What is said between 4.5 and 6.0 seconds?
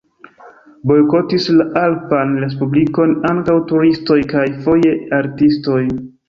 foje artistoj.